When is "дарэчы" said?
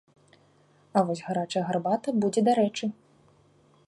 2.51-2.85